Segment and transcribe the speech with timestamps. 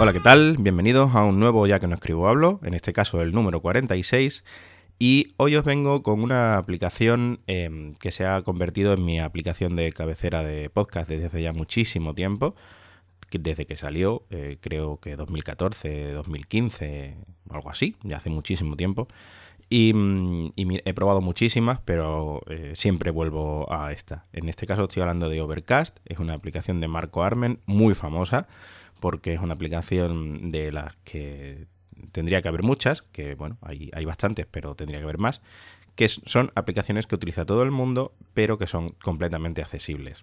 [0.00, 0.54] Hola, ¿qué tal?
[0.60, 4.44] Bienvenidos a un nuevo Ya que no escribo hablo, en este caso el número 46.
[5.00, 9.74] Y hoy os vengo con una aplicación em, que se ha convertido en mi aplicación
[9.74, 12.54] de cabecera de podcast desde hace ya muchísimo tiempo.
[13.32, 17.16] Desde que salió, eh, creo que 2014, 2015,
[17.50, 19.08] algo así, ya hace muchísimo tiempo.
[19.68, 20.52] Y, mm,
[20.84, 24.26] he probado muchísimas, pero eh, siempre vuelvo a esta.
[24.32, 28.46] En este caso estoy hablando de Overcast, es una aplicación de Marco Armen muy famosa
[29.00, 31.66] porque es una aplicación de las que
[32.12, 35.42] tendría que haber muchas, que bueno, hay, hay bastantes, pero tendría que haber más,
[35.94, 40.22] que son aplicaciones que utiliza todo el mundo, pero que son completamente accesibles.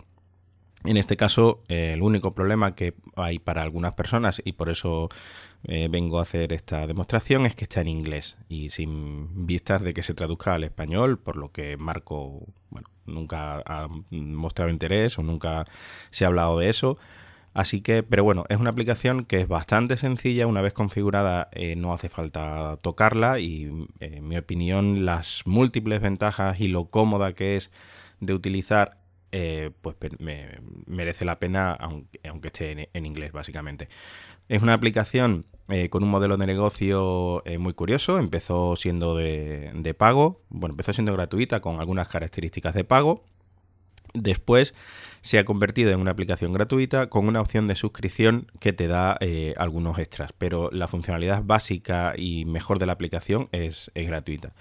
[0.85, 5.09] En este caso, eh, el único problema que hay para algunas personas, y por eso
[5.63, 9.93] eh, vengo a hacer esta demostración, es que está en inglés y sin vistas de
[9.93, 12.45] que se traduzca al español, por lo que Marco
[13.05, 15.65] nunca ha mostrado interés o nunca
[16.11, 16.97] se ha hablado de eso.
[17.55, 21.77] Así que, pero bueno, es una aplicación que es bastante sencilla, una vez configurada eh,
[21.77, 27.55] no hace falta tocarla y en mi opinión las múltiples ventajas y lo cómoda que
[27.55, 27.71] es
[28.19, 28.97] de utilizar
[29.31, 33.87] eh, pues me, merece la pena, aunque, esté en, inglés, básicamente.
[34.49, 38.17] Es una aplicación eh, con un modelo de negocio muy curioso.
[38.17, 43.23] Empezó siendo de, pago, bueno, empezó siendo gratuita con algunas características de pago.
[44.13, 44.73] Después
[45.25, 49.17] se ha convertido en una aplicación gratuita con una opción de suscripción que te da
[49.57, 54.53] algunos extras, pero la funcionalidad básica y mejor de la aplicación es, es gratuita.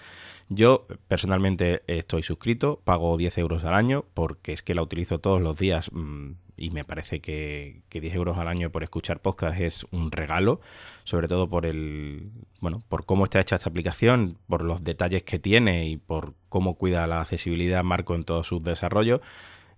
[0.49, 5.43] Yo personalmente estoy suscrito, pago 10 euros al año porque es que la utilizo todos
[5.43, 9.87] los días mm, y me parece que, 10 euros al año por escuchar podcast es
[9.91, 10.61] un regalo,
[11.05, 12.31] sobre todo por el,
[12.61, 16.75] bueno, por cómo está hecha esta aplicación, por los detalles que tiene y por cómo
[16.75, 19.21] cuida la accesibilidad Marco en todo su desarrollo.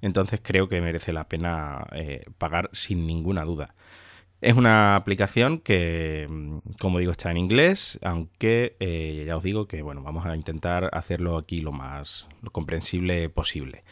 [0.00, 3.74] Entonces creo que merece la pena eh, pagar sin ninguna duda.
[4.40, 9.66] Es una aplicación que, mm, como digo, está en inglés, aunque eh, ya os digo
[9.66, 13.84] que bueno, vamos a intentar hacerlo aquí lo más comprensible posible.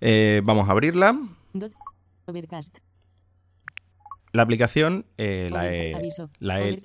[0.00, 1.18] Eh, vamos a abrirla.
[4.32, 6.80] La aplicación eh, la, he, la, he,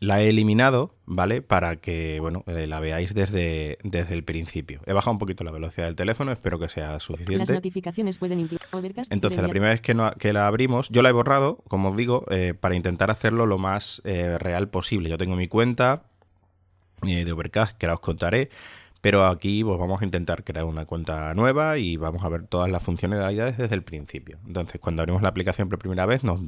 [0.00, 1.40] la, he, eliminado, ¿vale?
[1.40, 4.82] Para que, bueno, eh, la veáis desde, desde el principio.
[4.84, 7.38] He bajado un poquito la velocidad del teléfono, espero que sea suficiente.
[7.38, 8.46] Las notificaciones pueden
[9.08, 12.26] Entonces, la primera vez que, que, la abrimos, yo la he borrado, como os digo,
[12.30, 15.08] eh, para intentar hacerlo lo más real posible.
[15.08, 16.02] Yo tengo mi cuenta
[17.02, 18.50] de Overcast, que ahora os contaré.
[19.04, 22.70] Pero aquí pues, vamos a intentar crear una cuenta nueva y vamos a ver todas
[22.70, 24.38] las funcionalidades desde el principio.
[24.46, 26.40] Entonces, cuando abrimos la aplicación por primera vez, nos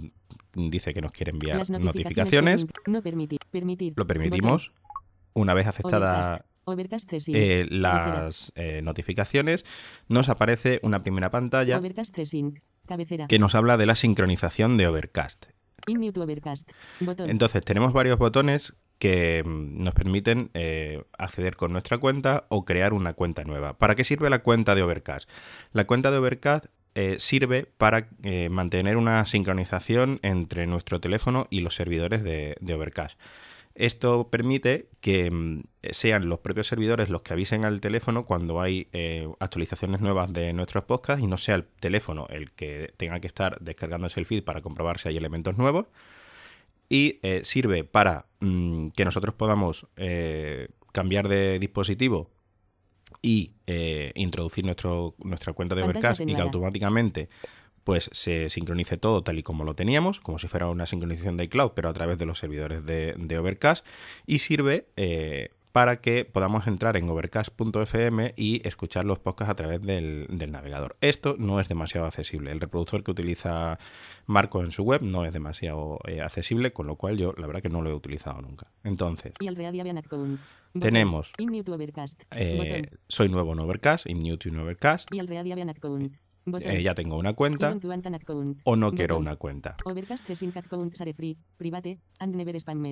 [0.54, 2.64] dice que nos quiere enviar notificaciones.
[2.86, 3.92] No permitir, permitir.
[3.94, 4.72] Lo permitimos.
[5.34, 6.44] Una vez aceptadas
[7.26, 9.66] eh, las eh, notificaciones,
[10.08, 11.78] nos aparece una primera pantalla
[13.28, 15.44] que nos habla de la sincronización de Overcast.
[17.18, 22.92] Entonces, tenemos varios botones que mm, nos permiten eh, acceder con nuestra cuenta o crear
[22.92, 23.78] una cuenta nueva.
[23.78, 25.28] ¿Para qué sirve la cuenta de Overcast?
[25.72, 31.60] La cuenta de Overcast eh, sirve para eh, mantener una sincronización entre nuestro teléfono y
[31.60, 33.18] los servidores de, Overcast.
[33.74, 38.88] Esto permite que mm, sean los propios servidores los que avisen al teléfono cuando hay
[39.38, 43.60] actualizaciones nuevas de nuestros podcasts y no sea el teléfono el que tenga que estar
[43.60, 45.86] descargándose el feed para comprobar si hay elementos nuevos
[46.88, 52.30] y eh, sirve para mm, que nosotros podamos eh, cambiar de dispositivo
[53.22, 57.28] y eh, introducir nuestro, nuestra cuenta de Overcast y que automáticamente
[57.84, 61.44] pues se sincronice todo tal y como lo teníamos, como si fuera una sincronización de
[61.44, 63.86] iCloud, pero a través de los servidores de, de Overcast,
[64.26, 64.86] y sirve
[65.76, 70.96] para que podamos entrar en overcast.fm y escuchar los podcasts a través del, navegador.
[71.02, 72.50] Esto no es demasiado accesible.
[72.50, 73.78] El reproductor que utiliza
[74.24, 77.60] Marco en su web no es demasiado eh, accesible, con lo cual yo la verdad
[77.60, 78.68] que no lo he utilizado nunca.
[78.84, 79.34] Entonces,
[80.80, 81.30] tenemos
[82.30, 85.12] eh, Soy nuevo en Overcast, in new to Overcast.
[86.60, 87.70] Eh, ya tengo una cuenta
[88.64, 89.76] o no quiero una cuenta.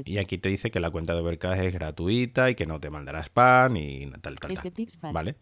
[0.06, 2.90] Y aquí te dice que la cuenta de Overcast es gratuita y que no te
[2.90, 4.72] mandará spam y tal, tal, tal.
[5.12, 5.36] ¿Vale?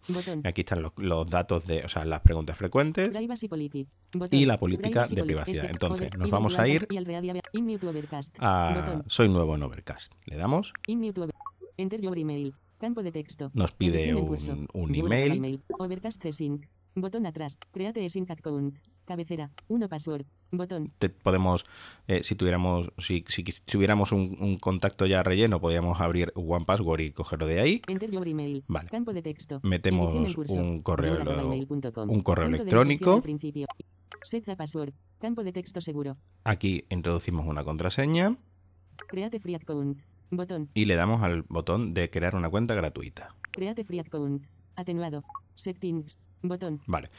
[0.45, 3.09] Aquí están los, datos de, o sea, las preguntas frecuentes
[4.31, 5.65] y la política de privacidad.
[5.71, 6.87] Entonces, nos vamos a ir
[8.41, 10.13] a Soy nuevo en Overcast.
[10.27, 10.75] Le damos.
[11.79, 12.55] Enter your email.
[12.79, 13.51] Campo de texto.
[13.55, 15.63] Nos pide un- email.
[16.95, 17.59] Botón atrás.
[17.73, 18.79] Create Sync account.
[19.05, 19.51] Cabecera.
[19.69, 20.27] 1 password.
[20.55, 20.93] Botón.
[20.99, 21.65] te- podemos,
[22.07, 27.01] eh, si tuviéramos, si, si tuviéramos un, un contacto ya relleno, podríamos abrir One Password
[27.01, 27.83] y cogerlo de ahí.
[27.89, 28.63] Enter your email.
[28.69, 28.91] Vale.
[28.91, 29.61] Campo de texto.
[29.63, 31.19] Metemos un correo-
[32.07, 33.23] un correo electrónico.
[34.25, 34.93] Set the password.
[35.19, 36.17] Campo de texto seguro.
[36.45, 38.37] Aquí introducimos una contraseña
[39.09, 39.99] Create free account.
[40.31, 40.71] Botón.
[40.75, 43.35] y le damos al botón de crear una cuenta gratuita.
[43.51, 44.45] Create free account.
[44.77, 45.25] Atenuado.
[45.55, 46.19] Settings.
[46.43, 46.81] Botón.
[46.87, 47.11] Vale,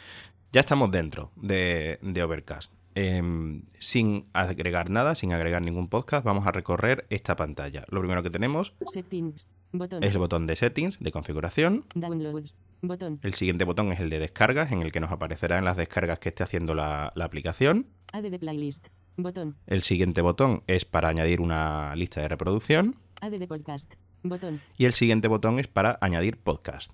[0.52, 2.74] ya estamos dentro de, de Overcast.
[2.96, 7.86] Em, sin agregar nada, sin agregar ningún podcast, vamos a recorrer esta pantalla.
[7.90, 9.48] Lo primero que tenemos Settings.
[9.72, 10.04] Botón.
[10.04, 11.86] es el botón de settings, de configuración.
[11.96, 12.56] Downloads.
[12.84, 13.20] Botón.
[13.24, 16.20] El siguiente botón es el de descargas, en el que nos aparecerá en las descargas
[16.20, 17.88] que esté haciendo la, la aplicación.
[18.12, 18.90] Add playlist.
[19.18, 19.56] Botón.
[19.66, 22.96] El siguiente botón es para añadir una lista de reproducción.
[23.22, 23.94] Add podcast.
[24.22, 24.62] Botón.
[24.78, 26.92] Y el siguiente botón es para añadir podcast.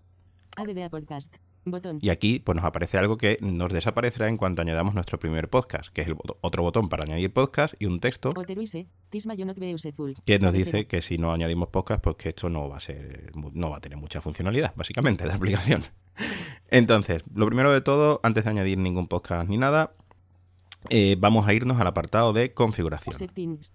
[0.55, 1.35] Add podcast.
[1.65, 1.99] Botón.
[2.01, 5.89] Y aquí pues nos aparece algo que nos desaparecerá en cuanto añadamos nuestro primer podcast,
[5.93, 8.29] que es el bot- otro botón para añadir podcast y un texto
[10.25, 13.31] que nos dice que si no añadimos podcast, pues que esto no va a ser,
[13.53, 15.83] no va a tener mucha funcionalidad, básicamente, de aplicación.
[16.69, 19.93] Entonces, lo primero de todo, antes de añadir ningún podcast ni nada,
[20.89, 23.15] eh, vamos a irnos al apartado de configuración.
[23.17, 23.73] Settings.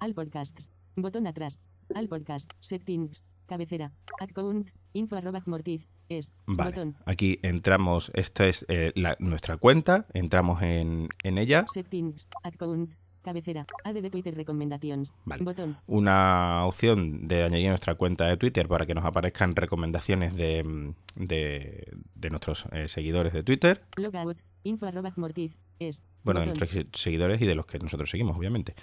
[0.00, 0.70] Al podcasts.
[0.96, 1.60] Botón atrás.
[1.94, 2.50] Al podcast.
[2.60, 3.24] Settings.
[3.46, 3.92] Cabecera.
[4.20, 4.68] Account.
[4.92, 5.88] Info arroba mortiz.
[6.08, 6.32] Es.
[6.46, 6.96] Vale, Botón.
[7.04, 12.28] aquí entramos, esta es eh, la- nuestra cuenta, entramos en, en ella, Settings.
[12.42, 12.92] Account.
[13.22, 13.66] Cabecera.
[13.82, 15.12] Add de Twitter Recommendations.
[15.24, 15.42] Vale.
[15.42, 15.76] Botón.
[15.88, 20.94] una opción de añadir nuestra cuenta de Twitter para que nos aparezcan recomendaciones de, mm,
[21.16, 24.38] de, de nuestros eh, seguidores de Twitter, Logout.
[24.66, 25.58] Info arroba mortiz.
[25.78, 26.02] Es.
[26.24, 26.58] bueno, de Botón.
[26.60, 28.74] nuestros se- seguidores y de los que nosotros seguimos, obviamente.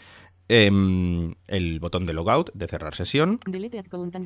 [0.50, 3.82] Em, el botón de logout, de cerrar sesión, Delete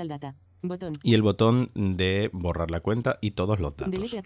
[0.08, 0.36] data.
[0.64, 0.94] Botón.
[1.04, 3.92] y el botón de borrar la cuenta y todos los datos.
[3.92, 4.22] Delete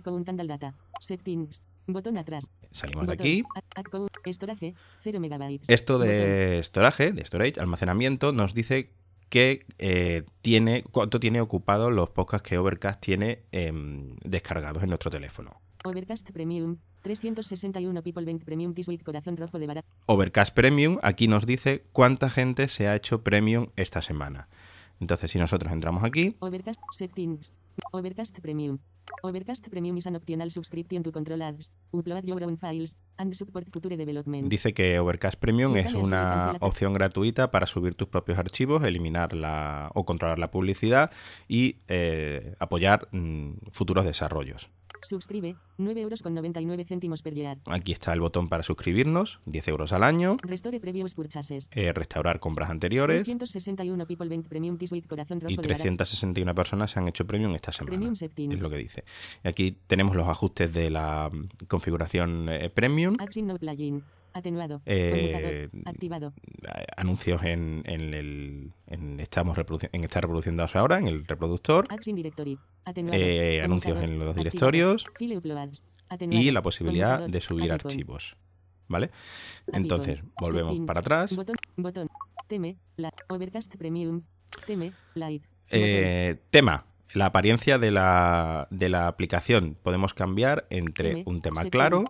[0.47, 0.73] data.
[0.99, 1.63] Settings.
[1.87, 2.49] Botón atrás.
[2.71, 3.21] Salimos de Botón.
[3.21, 3.43] aquí.
[3.75, 4.09] A- Account.
[4.27, 4.75] Storage.
[5.01, 5.69] 0 megabytes.
[5.69, 6.07] Esto Botón.
[6.07, 8.93] de storage, de storage, almacenamiento, nos dice
[9.29, 15.09] que eh, tiene cuánto tiene ocupado los podcasts que Overcast tiene em, descargados en nuestro
[15.11, 15.59] teléfono.
[15.83, 16.77] Overcast Premium.
[17.01, 19.85] 361 People Bank Premium T-Suite Corazón Rojo de Barack.
[20.05, 24.47] Overcast Premium aquí nos dice cuánta gente se ha hecho Premium esta semana.
[24.99, 27.53] Entonces, si nosotros entramos aquí, Overcast Settings.
[27.91, 28.77] Overcast Premium.
[29.23, 33.67] Overcast Premium is an optional subscription to control ads, upload your own files, and support
[33.71, 34.47] future development.
[34.47, 39.91] dice que Overcast Premium es una opción gratuita para subir tus propios archivos, eliminar la
[39.93, 41.11] o controlar la publicidad
[41.47, 44.69] y eh, apoyar mm, futuros desarrollos.
[45.01, 47.57] Suscribe, 9 euros con 99 céntimos per year.
[47.65, 51.69] Aquí está el botón para suscribirnos, 10 euros al año, Restore previous purchases.
[51.71, 55.77] eh, restaurar compras anteriores 361 People Bank Premium T-Suite Corazón Rojo y de Barack.
[55.77, 57.91] 361 personas se han hecho Premium esta semana.
[57.95, 58.53] Premium settings.
[58.55, 59.03] Es lo que dice.
[59.43, 63.15] Aquí tenemos los ajustes de la mm, configuración eh, Premium.
[63.19, 64.03] Action no plugin.
[64.33, 64.81] Atenuado.
[64.85, 65.67] Eh.
[65.85, 66.33] Activado.
[66.95, 72.15] anuncios en, en el en estamos en esta reproducción de ahora en el reproductor Action
[72.15, 72.57] directory.
[72.85, 75.05] Eh, anuncios en los directorios
[76.19, 78.35] y la posibilidad de subir archivos
[78.87, 79.11] vale
[79.71, 81.35] entonces volvemos para atrás.
[85.69, 86.85] Eh, tema.
[87.13, 89.77] La apariencia de la, de la aplicación.
[89.81, 92.05] Podemos cambiar entre un tema claro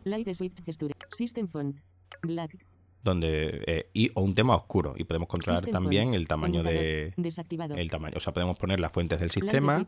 [3.04, 7.14] Donde eh, y o un tema oscuro y podemos controlar System también el tamaño de.
[7.18, 7.76] Desactivado.
[7.76, 9.88] el tamaño o sea podemos poner las fuentes del sistema.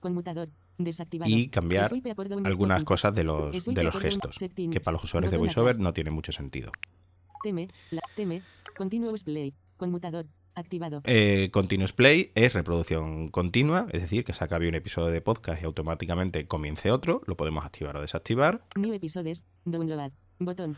[0.00, 0.48] Conmutador.
[0.78, 1.30] Desactivado.
[1.30, 1.90] y cambiar
[2.44, 6.10] algunas cosas de los, de los gestos, que para los usuarios de VoiceOver no tiene
[6.10, 6.70] mucho sentido.
[7.42, 7.68] Teme.
[7.90, 8.02] La.
[8.14, 8.42] Teme.
[8.76, 9.54] Continuous play.
[9.76, 10.26] Conmutador.
[10.54, 11.02] Activado.
[11.04, 15.62] Eh, continuous Play es reproducción continua, es decir, que se acabe un episodio de podcast
[15.62, 18.64] y automáticamente comience otro, lo podemos activar o desactivar.
[18.74, 19.44] New episodes.
[19.64, 20.10] Download.
[20.40, 20.76] Botón.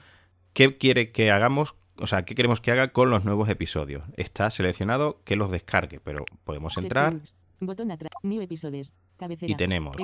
[0.52, 1.74] ¿Qué quiere que hagamos?
[1.98, 4.02] O sea, ¿qué queremos que haga con los nuevos episodios?
[4.16, 7.20] Está seleccionado que los descargue, pero podemos entrar.
[7.60, 8.10] Botón atrás.
[8.22, 8.94] New episodes.
[9.16, 9.52] Cabecera.
[9.52, 10.02] y tenemos en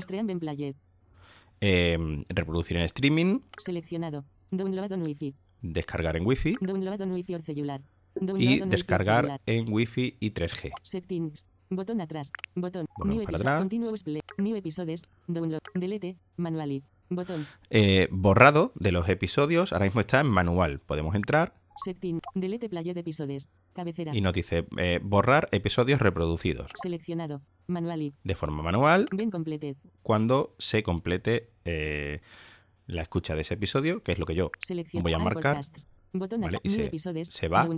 [1.61, 4.25] eh, reproducir en streaming, Seleccionado.
[4.51, 5.35] Download on Wi-Fi.
[5.63, 7.81] descargar en Wi-Fi Download on Wi-Fi or cellular.
[8.15, 9.41] Download y on descargar cellular.
[9.47, 10.73] en Wi-Fi y 3G.
[10.83, 11.47] Settings.
[11.71, 12.31] Botón atrás.
[12.55, 12.87] Botón.
[12.97, 13.59] Volvemos New para atrás.
[13.59, 14.21] Continuous play.
[14.39, 15.03] New episodes.
[15.27, 15.61] Download.
[15.75, 16.17] Delete.
[16.37, 16.83] Manually.
[17.09, 17.47] Botón.
[17.71, 20.81] Eh, borrado de los episodios, ahora mismo está en manual.
[20.81, 22.21] Podemos entrar Setting.
[22.35, 23.51] Delete player de episodios.
[23.75, 24.17] Cabecera.
[24.17, 27.43] y nos dice eh, borrar episodios reproducidos Seleccionado.
[27.67, 28.15] Manually.
[28.25, 29.77] de forma manual Ben completed.
[30.03, 32.23] cuando se complete eh,
[32.87, 35.03] la escucha de ese episodio, que es lo que yo Selección.
[35.03, 35.61] Voy a marcar.
[36.15, 36.57] Botón ¿vale?
[36.63, 37.29] y se- episodes.
[37.29, 37.69] se va.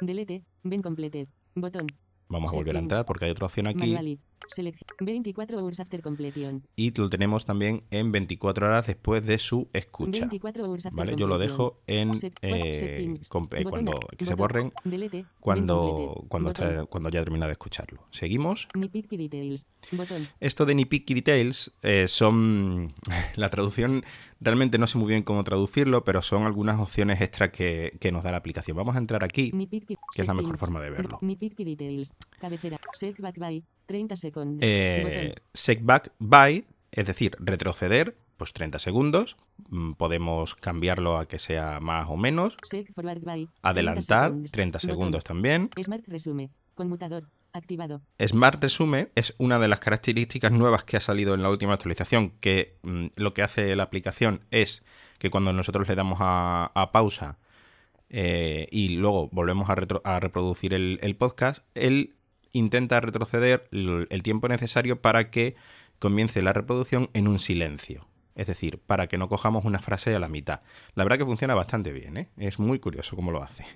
[0.00, 0.44] Delete.
[0.62, 1.28] Ben completed.
[1.54, 1.86] Botón.
[2.28, 4.20] Vamos a volver a entrar porque hay otra opción aquí Manually.
[4.48, 6.62] Selección 24 hours after completion.
[6.76, 10.20] y lo tenemos también en 24 horas después de su escucha.
[10.20, 11.16] 24 hours after ¿Vale?
[11.16, 13.18] Yo lo dejo en eh, eh,
[13.64, 15.24] cuando que se borren Delete.
[15.40, 18.06] cuando, cuando, está- cuando ya termina de escucharlo.
[18.10, 18.68] Seguimos.
[19.16, 19.66] Details.
[20.40, 22.92] Esto de Nitpicky Details eh, son.
[23.36, 24.04] La traducción
[24.40, 28.24] realmente no sé muy bien cómo traducirlo, pero son algunas opciones extra que, que nos
[28.24, 28.76] da la aplicación.
[28.76, 29.50] Vamos a entrar aquí.
[30.14, 31.18] Que es la mejor forma de verlo.
[32.38, 32.78] Cabecera.
[33.38, 34.58] By 30 seconds.
[34.62, 35.34] Eh.
[35.52, 39.36] Setback by, es decir, retroceder, pues 30 segundos.
[39.68, 42.54] Mm, Podemos cambiarlo a que sea más o menos.
[42.94, 44.52] Forward by 30 Adelantar, seconds.
[44.52, 44.90] 30 Botón.
[44.90, 45.70] segundos también.
[45.82, 46.50] Smart resume.
[46.74, 47.28] Conmutador.
[47.54, 48.00] Activado.
[48.18, 52.30] Smart Resume es una de las características nuevas que ha salido en la última actualización,
[52.40, 54.82] que mm, lo que hace la aplicación es
[55.18, 57.36] que cuando nosotros le damos a, a pausa
[58.08, 62.14] eh, y luego volvemos a, retro- a reproducir el, el podcast, él
[62.52, 65.56] intenta retroceder el, tiempo necesario para que
[65.98, 68.06] comience la reproducción en un silencio.
[68.34, 70.62] Es decir, para que no cojamos una frase a la mitad.
[70.94, 72.28] La verdad que funciona bastante bien, ¿eh?
[72.38, 73.66] Es muy curioso cómo lo hace.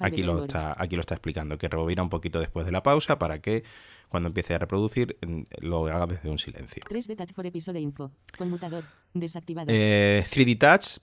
[0.00, 3.18] Aquí lo, está, aquí lo está explicando, que rebobina un poquito después de la pausa
[3.18, 3.64] para que
[4.10, 5.16] cuando empiece a reproducir
[5.60, 6.82] lo haga desde un silencio.
[6.86, 8.10] 3 de touch for episode info.
[8.36, 8.84] Conmutador.
[9.14, 9.68] Desactivado.
[9.70, 10.98] Eh, 3D Touch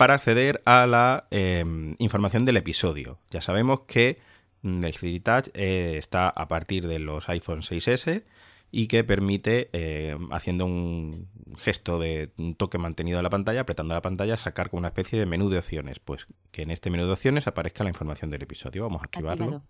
[0.00, 1.62] para acceder a la eh,
[1.98, 3.18] información del episodio.
[3.30, 4.18] Ya sabemos que
[4.62, 8.24] mm, el 3D Touch eh, está a partir de los iPhone 6S
[8.70, 11.28] y que permite, eh, haciendo un
[11.58, 15.18] gesto de un toque mantenido en la pantalla, apretando la pantalla, sacar como una especie
[15.18, 15.98] de menú de opciones.
[15.98, 18.84] Pues que en este menú de opciones aparezca la información del episodio.
[18.84, 19.62] Vamos a activarlo.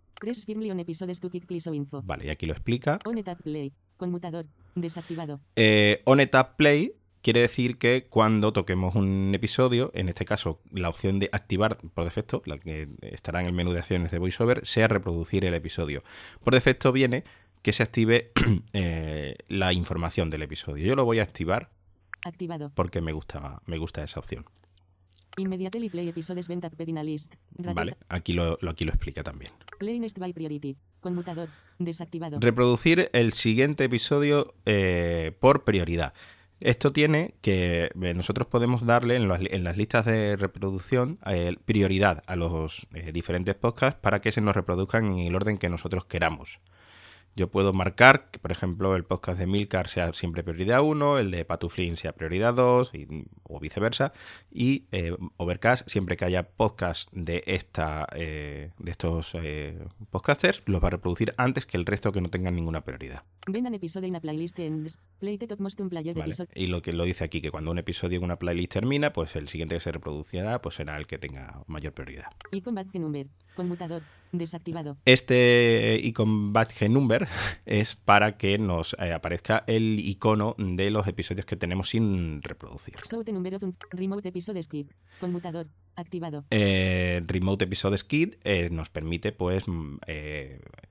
[2.06, 3.00] Vale, y aquí lo explica.
[3.04, 3.72] On tap play.
[3.96, 4.46] Conmutador.
[4.76, 5.40] Desactivado.
[5.56, 10.88] Eh, on Tap Play quiere decir que cuando toquemos un episodio, en este caso la
[10.88, 14.66] opción de activar por defecto, la que estará en el menú de acciones de VoiceOver,
[14.66, 16.02] sea reproducir el episodio.
[16.42, 17.24] Por defecto viene
[17.62, 18.32] que se active
[18.72, 20.86] eh, la información del episodio.
[20.86, 21.70] Yo lo voy a activar
[22.24, 22.72] Activado.
[22.74, 24.44] porque me gusta, me gusta esa opción.
[25.36, 27.34] Immediately play episodes vent at pairing a list.
[27.52, 29.52] Vale, aquí lo, lo- aquí lo explica también.
[29.78, 30.76] Play next by priority.
[31.00, 31.48] Conmutador.
[31.78, 32.38] Desactivado.
[32.40, 36.12] Reproducir el siguiente episodio eh, por prioridad.
[36.61, 39.29] Esto tiene que eh, nosotros podemos darle en,
[39.64, 44.55] las listas de reproducción eh, prioridad a los eh, diferentes podcasts para que se nos
[44.55, 46.61] reproduzcan en el orden que nosotros queramos.
[47.37, 51.30] Yo puedo marcar que, por ejemplo, el podcast de Milcar sea siempre prioridad 1, el
[51.30, 54.12] de Patuflin sea prioridad 2, y- o viceversa,
[54.50, 59.78] y eh, Overcast, siempre que haya podcast de, esta, eh, de estos eh,
[60.10, 63.22] podcasters, los va a reproducir antes que el resto que no tengan ninguna prioridad.
[63.46, 66.34] Ven an episode in a playlist unplayed ¿vale?
[66.54, 69.34] Y lo que lo dice aquí, que cuando un episodio en una playlist termina, pues
[69.37, 72.26] el siguiente que se reproducirá pues será el que tenga mayor prioridad.
[72.52, 73.26] Icon badge number.
[73.54, 74.02] Conmutador.
[74.32, 74.96] Desactivado.
[75.04, 77.19] Este icon badge number
[77.66, 82.94] es para que nos eh, aparezca el icono de los episodios que tenemos sin reproducir.
[83.90, 84.90] Remote episode skip.
[85.20, 85.66] Conmutador.
[85.96, 86.44] Activado.
[86.50, 89.98] Eh, Remote Episode Skid eh, nos permite pues mm,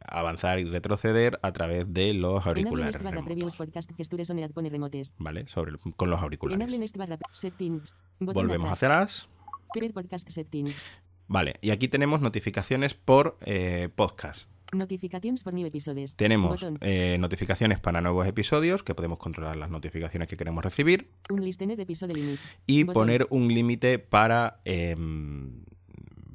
[0.06, 5.16] avanzar y retroceder a través de los auriculares remotos, podcast gestures pone remotes.
[5.18, 5.48] ¿vale?
[5.48, 6.92] Sobre, con los auriculares.
[6.96, 7.96] Barra settings.
[8.20, 9.28] Volvemos hacia atrás.
[9.74, 10.86] Prever podcast settings.
[11.28, 13.38] Vale, y aquí tenemos notificaciones por
[13.96, 14.48] podcast.
[14.72, 16.16] Notifications for new episodes.
[16.16, 21.44] Tenemos eh, notificaciones para nuevos episodios, que podemos controlar las notificaciones que queremos recibir, Un
[21.48, 22.56] episode limits.
[22.68, 22.94] y Botón.
[23.02, 25.64] poner un límite para, em,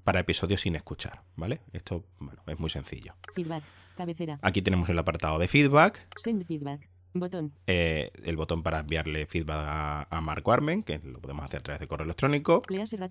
[0.02, 1.60] para episodios sin escuchar, ¿vale?
[1.72, 3.14] Esto, bueno, es muy sencillo.
[3.34, 3.62] Feedback.
[3.96, 4.40] Cabecera.
[4.42, 6.88] Aquí tenemos el apartado de feedback, Send feedback.
[7.14, 7.52] Botón.
[7.66, 11.62] eh, el botón para enviarle feedback a, a Marco Armen, que lo podemos hacer a
[11.62, 12.62] través de correo electrónico.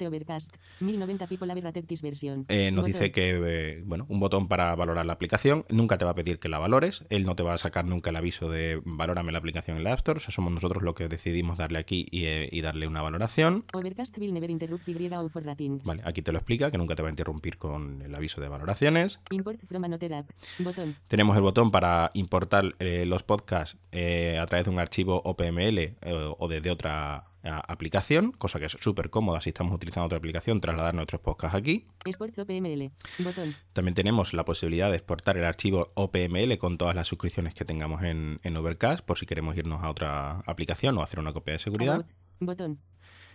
[0.06, 0.56] Overcast.
[0.82, 2.46] 1090 people have rated this version.
[2.50, 2.92] Eh, nos Botón.
[2.92, 5.66] dice que, eh, bueno, un botón para valorar la aplicación.
[5.70, 7.04] Nunca te va a pedir que la valores.
[7.10, 9.92] Él no te va a sacar nunca el aviso de valórame la aplicación en la
[9.94, 10.18] App Store.
[10.18, 13.66] O sea, somos nosotros los que decidimos darle aquí y, eh, y darle una valoración.
[13.74, 14.94] Overcast will never interrupt Y
[15.30, 15.84] for ratings.
[15.84, 18.48] Vale, aquí te lo explica, que nunca te va a interrumpir con el aviso de
[18.50, 19.20] valoraciones.
[19.32, 20.30] Import from another app.
[20.60, 20.96] Botón.
[21.08, 25.96] Tenemos el botón para importar los podcasts eh, a través de un archivo OPML eh,
[26.38, 30.60] o desde otra a- aplicación, cosa que es súper cómoda si estamos utilizando otra aplicación,
[30.60, 31.86] trasladar nuestros podcasts aquí.
[32.06, 32.92] Export OPML.
[33.20, 33.56] Botón.
[33.74, 38.02] También tenemos la posibilidad de exportar el archivo OPML con todas las suscripciones que tengamos
[38.04, 41.60] en, en Overcast, por si queremos irnos a otra aplicación o hacer una copia de
[41.60, 41.96] seguridad.
[41.96, 42.08] About.
[42.40, 42.80] Botón.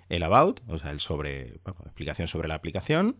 [0.08, 3.16] El About, o sea, el sobre, bueno, explicación sobre la aplicación.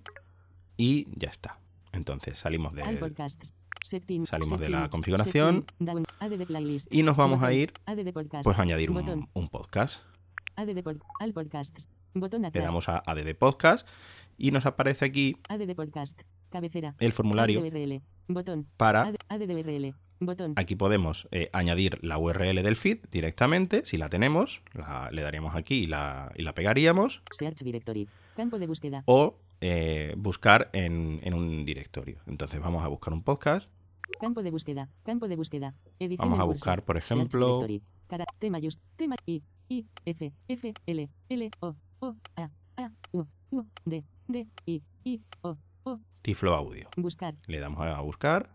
[0.76, 1.59] Y ya está.
[1.92, 2.83] Entonces salimos de...
[2.83, 3.54] All podcasts.
[4.27, 5.65] Salimos de la configuración.
[6.91, 7.73] Y nos vamos a ir,
[8.45, 10.01] pues, a añadir un, podcast.
[12.53, 13.87] Le damos a ADD Podcast
[14.37, 15.37] y nos aparece aquí
[16.99, 17.63] el formulario
[18.77, 19.13] para.
[20.57, 25.55] Aquí podemos eh, añadir la URL del feed directamente, si la tenemos, la- le daríamos
[25.55, 28.09] aquí y la, y la pegaríamos, Search Directory.
[28.35, 29.05] Campo de búsqueda.
[29.07, 32.21] o eh, buscar en, en un directorio.
[32.27, 33.69] Entonces vamos a buscar un podcast,
[34.21, 34.88] Campo de búsqueda.
[35.05, 35.75] Campo de búsqueda.
[35.99, 37.65] Edición Vamos a buscar, por ejemplo-
[38.38, 43.67] T mayús, T I, I, F, F, L, L, O, O, A, A, U, U,
[43.85, 46.00] D, D, I, I, O, O.
[46.23, 46.88] Tiflo Audio.
[46.97, 47.35] Buscar.
[47.47, 48.50] Le damos a buscar,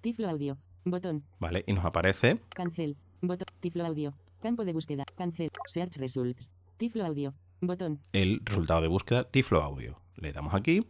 [0.00, 0.58] Tiflo audio.
[0.84, 1.22] Botón.
[1.38, 1.62] ¿vale?
[1.66, 2.96] Y nos aparece Cancel.
[3.20, 3.46] Botón.
[3.60, 4.12] Tiflo audio.
[4.40, 5.04] Campo de búsqueda.
[5.16, 5.48] Cancel.
[5.66, 6.50] Search results.
[6.76, 7.34] Tiflo audio.
[7.64, 8.00] Botón.
[8.12, 9.94] el resultado de búsqueda Tiflo Audio.
[10.16, 10.84] Le damos aquí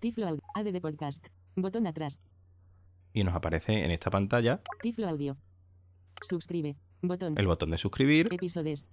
[0.00, 0.42] Tiflo audio.
[0.54, 1.28] ADD podcast.
[1.56, 2.20] Botón atrás.
[3.14, 5.38] y nos aparece en esta pantalla Tiflo audio.
[6.20, 6.76] Suscribe.
[7.00, 7.34] Botón.
[7.38, 8.86] el botón de suscribir Episodios.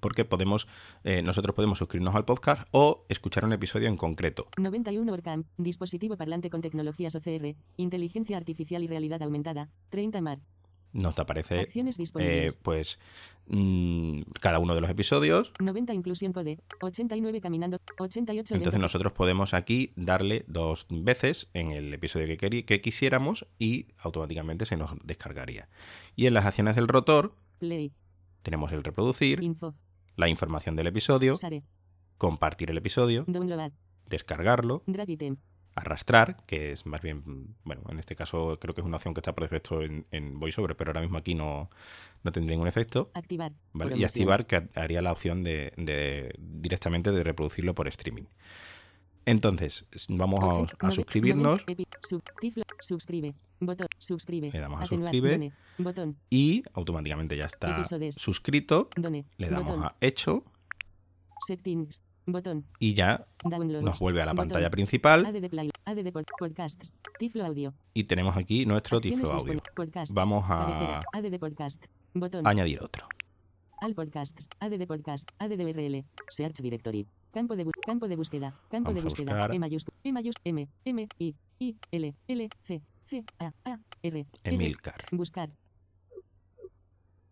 [0.00, 0.66] porque podemos
[1.04, 4.46] eh, nosotros podemos suscribirnos al podcast o escuchar un episodio en concreto.
[4.58, 5.44] 91 Orcam.
[5.58, 7.54] Dispositivo parlante con tecnologías OCR.
[7.76, 9.68] Inteligencia artificial y realidad aumentada.
[9.90, 10.38] 30 Mar.
[10.92, 11.68] Nos aparece
[12.18, 12.98] eh, pues
[13.46, 16.58] mm, cada uno de los episodios 90 Inclusión Code.
[16.80, 17.78] 89 Caminando.
[17.98, 23.86] 88 Entonces nosotros podemos aquí darle dos veces en el episodio que, que quisiéramos y
[23.98, 25.68] automáticamente se nos descargaría.
[26.14, 27.92] Y en las acciones del rotor Play.
[28.42, 29.74] tenemos el reproducir, Info.
[30.16, 31.62] la información del episodio, Sare.
[32.18, 33.72] compartir el episodio, Download.
[34.08, 34.82] descargarlo.
[35.74, 39.20] Arrastrar, que es más bien, bueno, en este caso creo que es una opción que
[39.20, 41.70] está por defecto en, en VoiceOver, pero ahora mismo aquí no,
[42.22, 43.10] no tendría ningún efecto.
[43.14, 43.52] Activar.
[43.72, 43.96] ¿vale?
[43.96, 48.24] Y activar, que haría la opción de, de- directamente de reproducirlo por streaming.
[49.24, 51.60] Entonces, vamos a- suscribirnos
[52.00, 53.34] suscribe.
[53.60, 53.86] Botón.
[53.98, 54.50] Suscribe.
[54.52, 55.12] Le damos a Atenuar.
[55.14, 55.30] suscribe.
[55.38, 55.52] Done.
[55.78, 56.16] Botón.
[56.28, 58.88] y automáticamente ya está suscrito.
[58.96, 59.24] Done.
[59.36, 59.84] Le damos Botón.
[59.84, 60.44] a hecho
[61.46, 62.02] Settings.
[62.26, 62.64] Botón.
[62.78, 63.82] y ya Downloads.
[63.84, 64.48] nos vuelve a la Botón.
[64.48, 65.70] pantalla principal ADD Play.
[65.84, 66.94] ADD pod- Podcasts.
[67.18, 67.74] Tiflo audio.
[67.94, 69.60] y tenemos aquí nuestro Acciones tiflo audio.
[69.74, 70.14] Podcasts.
[70.14, 71.00] Vamos a-.
[71.12, 71.84] ADD Podcast.
[72.14, 72.46] Botón.
[72.46, 73.06] Añadir otro.
[73.80, 74.48] Al Podcasts.
[74.60, 75.28] ADD Podcast.
[75.40, 76.04] ADD URL.
[76.30, 77.06] Search Directory.
[77.32, 78.50] Campo de, campo de búsqueda.
[78.68, 79.32] Campo Vamos de búsqueda.
[79.34, 79.54] buscar.
[79.54, 79.96] E mayúscula.
[80.04, 80.42] E mayúscula.
[80.44, 80.68] M.
[80.84, 81.08] M.
[81.18, 81.34] I.
[81.58, 81.76] I.
[81.90, 82.14] L.
[82.28, 82.48] L.
[82.62, 82.82] C.
[83.06, 83.24] C.
[83.40, 83.52] A.
[83.64, 83.78] A.
[84.02, 84.26] R.
[84.44, 85.04] Emilcar.
[85.10, 85.50] Buscar.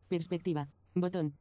[0.09, 0.66] Perspectiva.
[0.94, 1.35] Botón.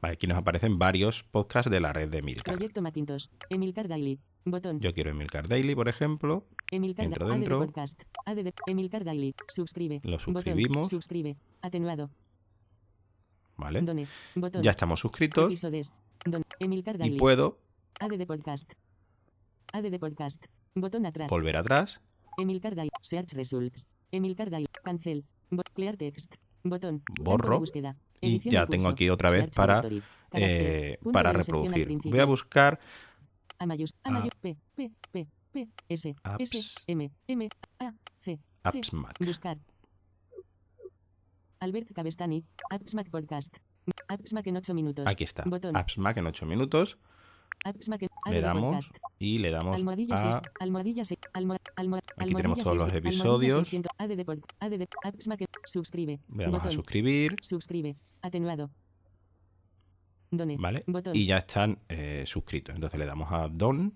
[0.00, 2.54] Vale, aquí nos aparecen varios podcasts de la red de Emilcar.
[2.54, 3.26] Proyecto Macintosh.
[3.50, 4.18] Emilcar Daily.
[4.44, 4.80] Botón.
[4.80, 6.46] Yo quiero Emilcar Daily, por ejemplo.
[6.70, 7.58] Emilcar entro ADD dentro.
[7.60, 8.02] Podcast.
[8.26, 9.34] ADD Emilcar Daily.
[9.48, 10.00] Suscribe.
[10.04, 10.34] Lo Botón.
[10.34, 10.88] suscribimos.
[10.88, 11.36] Suscribe.
[11.62, 12.10] Atenuado.
[13.56, 13.82] ¿Vale?
[13.82, 14.06] Done.
[14.34, 14.62] Botón.
[14.62, 15.92] Ya estamos suscritos Episodios.
[16.24, 16.42] Don.
[16.58, 17.18] Emilcar y Daily.
[17.18, 17.58] puedo
[18.00, 18.72] ADD Podcast.
[19.72, 20.46] ADD Podcast.
[20.74, 21.30] Botón atrás.
[21.30, 22.00] volver atrás
[22.38, 22.90] Emilcar Daily.
[23.02, 23.86] Search Results.
[24.10, 24.66] Emilcar Daily.
[24.82, 25.24] Cancel.
[25.50, 26.36] Bo- clear Text.
[26.64, 27.02] Botón.
[27.20, 27.58] Borro.
[27.58, 27.96] búsqueda.
[28.22, 29.82] Y ya en tengo aquí otra vez para,
[30.32, 31.88] eh, para reproducir.
[32.04, 32.78] Voy a buscar
[36.22, 36.42] Apps.
[36.42, 39.18] S, M, M, A, C, Apps Mac.
[39.18, 39.58] buscar.
[41.60, 43.58] Albert Cabestani, Apps Mac Podcast.
[44.08, 45.06] Apps Mac en 8 minutos.
[45.06, 45.44] Aquí está.
[45.44, 45.76] Botón.
[45.76, 46.98] Apps Mac en 8 minutos.
[47.64, 51.96] Apps Mac en Le damos y le damos Almohadilla 6, a almohadilla 6, almo, almo,
[52.16, 53.52] Aquí tenemos todos los 600, episodios.
[53.52, 56.20] almohadilla 600, ADD Podcast, ADD, Apps Mac en- suscribe.
[56.34, 57.36] le damos a suscribir.
[57.42, 57.96] Suscribe.
[58.22, 58.70] Atenuado.
[60.30, 60.84] ¿Vale?
[60.86, 61.14] Botón.
[61.14, 62.74] Y ya están eh, suscritos.
[62.74, 63.92] Entonces le damos a Don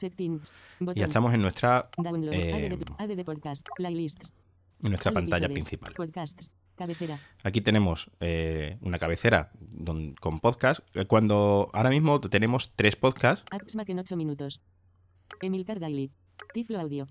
[0.00, 2.32] y ya estamos en nuestra, Download.
[2.32, 2.80] eh, en
[4.90, 5.94] nuestra All pantalla principal.
[6.82, 7.20] Cabecera.
[7.44, 10.80] Aquí tenemos eh, una cabecera don- con podcast.
[10.94, 13.44] Eh, Cuando ahora mismo tenemos tres podcasts,
[13.86, 14.60] en 8 minutos.
[15.40, 16.10] Emilcar Daily.
[16.52, 17.06] Tiflo Audio.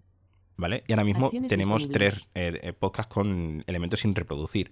[0.58, 0.84] ¿vale?
[0.88, 4.72] Y ahora mismo Acciones tenemos tres eh, podcasts con elementos sin reproducir.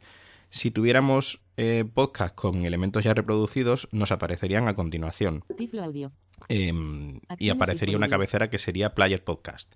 [0.52, 5.44] Si tuviéramos eh, podcasts con elementos ya reproducidos, nos aparecerían a continuación.
[5.58, 6.12] Tiflo Audio.
[6.48, 9.72] Em, y aparecería una cabecera que sería Player Podcast.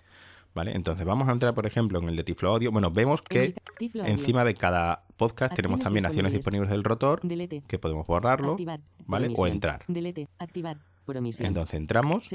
[0.56, 0.74] ¿Vale?
[0.76, 2.72] Entonces vamos a entrar, por ejemplo, en el de Tiflo Audio.
[2.72, 3.56] Bueno, vemos que
[4.06, 6.70] encima de cada podcast tenemos también acciones disponibles.
[6.70, 7.64] del rotor, Delete.
[7.68, 8.82] que podemos borrarlo, Activar.
[9.08, 9.34] ¿vale?
[9.36, 9.84] O entrar.
[9.88, 10.28] Delete.
[10.38, 10.78] Activar.
[11.40, 12.30] Entonces entramos.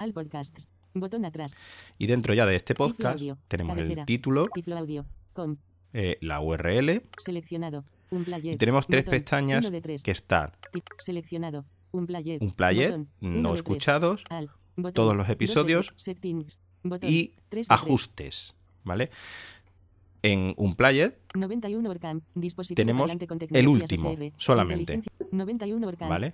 [0.00, 0.68] Al Podcasts.
[0.94, 1.56] Botón atrás.
[1.98, 3.38] y dentro ya de este podcast Audio.
[3.46, 4.02] tenemos Cabecera.
[4.02, 5.06] el título, Tiflo Audio.
[5.32, 5.56] Com.
[5.92, 7.84] eh, la URL Seleccionado.
[8.10, 8.54] Un player.
[8.54, 9.18] y tenemos tres Botón.
[9.20, 10.02] pestañas tres.
[10.02, 10.50] que están.
[10.98, 11.64] Seleccionado.
[11.92, 12.42] Un player.
[12.42, 13.08] un player, Botón.
[13.22, 14.50] Uno no escuchados Al.
[14.76, 14.92] Botón.
[14.94, 15.92] todos los episodios.
[15.96, 16.58] Settings.
[16.82, 17.10] Botón.
[17.10, 17.32] y
[17.68, 19.10] ajustes, ¿vale?
[20.22, 24.94] En un player 91 Orcam, dispositivo Tenemos con el último, solamente.
[24.94, 26.30] inteligencia- 91 Orcam, ¿Vale?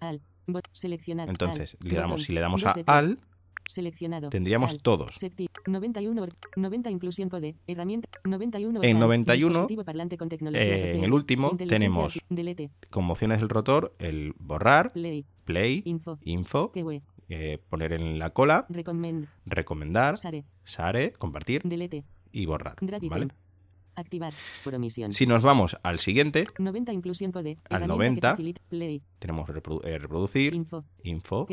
[0.00, 3.18] al, bot, seleccionar, Entonces, al, le damos, botón, si le damos a al,
[3.66, 5.10] seleccionado, tendríamos al, todos.
[5.18, 10.90] seti- 91 Orc- 90 inclusión code, herramienta, 91 En Orcam, 91, dispositivo parlante con eh,
[10.94, 16.72] en el último tenemos delete, Con mociones del rotor, el borrar, play, play, info, info,
[17.28, 18.66] eh, poner en la cola,
[19.46, 20.44] recomendar, Sare.
[20.64, 22.04] share, compartir Delete.
[22.32, 22.76] y borrar.
[23.94, 24.32] Activar.
[24.62, 25.12] Por omisión.
[25.12, 27.58] Si nos vamos al siguiente, 90 inclusión code.
[27.68, 28.20] Al herramienta 90.
[28.20, 29.02] que facilita- Play.
[29.18, 30.54] tenemos reprodu- eh, reproducir,
[31.02, 31.46] Info.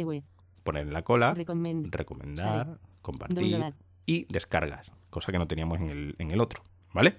[0.63, 3.73] poner en la cola, recomendar, compartir Download.
[4.05, 6.61] y descargas, cosa que no teníamos en el, en el otro,
[6.93, 7.15] ¿vale?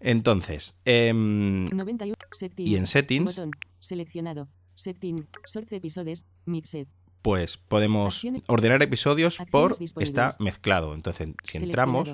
[0.00, 2.14] Entonces, em, 91.
[2.32, 2.66] Setting.
[2.66, 3.52] y en settings, Botón.
[3.78, 4.48] Seleccionado.
[4.74, 5.26] Setting.
[5.46, 6.26] Sort episodes.
[6.46, 6.88] Mixed.
[7.24, 10.92] Pues podemos ordenar episodios por está mezclado.
[10.92, 12.10] Entonces, si entramos,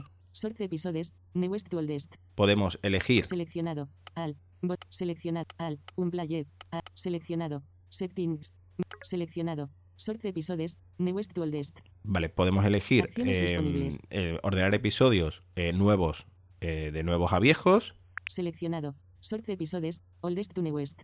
[2.37, 3.88] podemos elegir Seleccionado.
[4.14, 4.37] Al.
[4.62, 4.79] Bot.
[4.88, 5.46] Seleccionado.
[5.59, 5.81] Al.
[5.96, 6.46] Un player.
[6.70, 6.81] A.
[6.94, 7.64] Seleccionado.
[7.88, 8.55] Settings.
[9.03, 9.70] Seleccionado.
[9.96, 10.79] Sort episodes.
[10.99, 11.81] Newest to oldest.
[12.05, 16.27] Vale, podemos elegir eh, eh, ordenar episodios eh, nuevos
[16.61, 17.96] de nuevos a viejos,
[18.29, 18.94] Seleccionado.
[19.18, 20.03] Sort episodes.
[20.20, 21.03] Oldest to newest.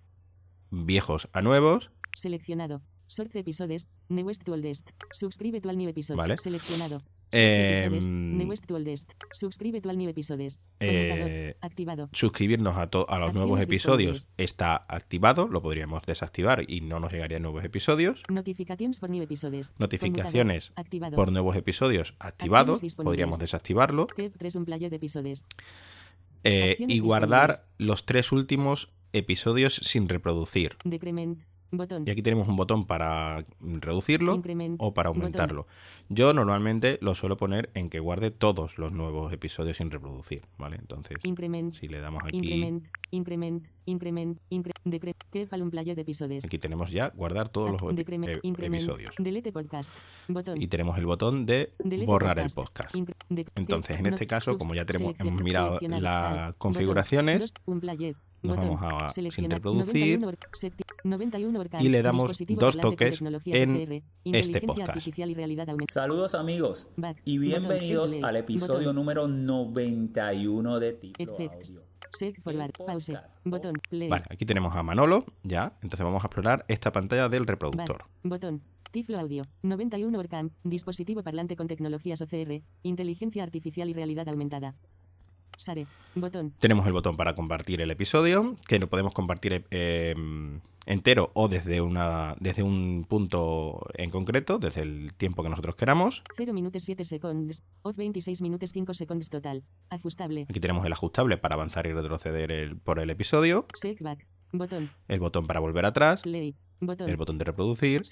[0.70, 2.82] viejos a nuevos, Seleccionado.
[3.06, 3.88] Sort episodes.
[4.08, 4.90] Newest to oldest.
[5.12, 6.16] Suscribe to al new episode.
[6.16, 6.36] Vale.
[6.38, 6.98] Seleccionado.
[7.32, 8.06] Episodes.
[8.06, 9.12] Newest to oldest.
[9.40, 10.60] To al new episodes.
[10.80, 12.08] Eh, Activado.
[12.12, 14.28] suscribirnos a, to- a los Acciones nuevos episodios disponibles.
[14.38, 18.22] está activado, lo podríamos desactivar y no nos llegarían nuevos episodios.
[18.30, 19.72] Notifications for new episodes.
[19.78, 20.72] Notificaciones.
[20.76, 21.16] Activado.
[21.16, 24.06] por nuevos episodios activado, podríamos desactivarlo.
[24.06, 25.44] 3 un player de episodios.
[26.44, 30.76] eh, y guardar los tres últimos episodios sin reproducir.
[30.84, 31.40] Decrement.
[31.70, 32.04] Botón.
[32.06, 34.76] Y aquí tenemos un botón para reducirlo Increment.
[34.78, 35.22] o para Botón.
[35.22, 35.66] aumentarlo.
[36.08, 40.76] Yo normalmente lo suelo poner en que guarde todos los nuevos episodios sin reproducir, ¿vale?
[40.76, 41.74] Entonces, Increment.
[41.74, 42.84] si le damos aquí, Increment.
[43.10, 43.64] Increment.
[43.86, 44.38] Increment.
[44.84, 44.96] De
[46.00, 46.44] episodios.
[46.44, 48.36] aquí tenemos ya guardar todos los Decrement.
[48.36, 48.82] eh, Increment.
[48.82, 49.10] episodios.
[49.18, 49.92] Delete podcast.
[50.28, 50.60] Botón.
[50.60, 52.94] Y tenemos el botón de Delete borrar el podcast.
[52.94, 57.52] Incre- de- Entonces, en este caso, como ya tenemos, hemos mirado las configuraciones.
[57.66, 58.25] Dos.
[58.42, 58.78] Nos Botón.
[58.80, 61.82] vamos a reproducir 91 or- seti- 91 Orcam.
[61.84, 64.88] y le damos dos toques en inteligencia podcast.
[64.90, 66.02] artificial y realidad aumentada.
[66.02, 67.20] Saludos amigos Back.
[67.24, 68.96] y bienvenidos al episodio Botón.
[68.96, 71.34] número 91 de Tiflo.
[71.36, 71.82] Audio.
[72.16, 72.70] Sec forward.
[72.78, 73.06] El Pause.
[73.12, 73.40] podcast.
[73.44, 73.74] Botón.
[73.90, 74.08] Play.
[74.08, 75.72] Vale, aquí tenemos a Manolo, ya.
[75.82, 77.98] Entonces vamos a explorar esta pantalla del reproductor.
[77.98, 78.08] Back.
[78.22, 78.62] Botón.
[78.92, 79.44] Tiflo Audio.
[79.62, 80.50] 91 Orcam.
[80.62, 82.62] Dispositivo parlante con tecnologías OCR.
[82.82, 84.74] Inteligencia artificial y realidad aumentada.
[85.56, 85.86] Sare.
[86.14, 86.52] Botón.
[86.60, 90.14] Tenemos el botón para compartir el episodio, que lo podemos compartir eh,
[90.86, 96.22] entero o desde, una, desde un punto en concreto, desde el tiempo que nosotros queramos.
[96.36, 97.64] 0 minutos 7 seconds.
[97.82, 99.64] Off 26 minutos 5 seconds total.
[99.90, 100.46] Ajustable.
[100.48, 104.26] Aquí tenemos el ajustable para avanzar y retroceder el- por el episodio, Sec back.
[104.52, 104.90] Botón.
[105.08, 106.54] el botón para volver atrás, Play.
[106.80, 107.08] Botón.
[107.08, 108.02] el botón de reproducir.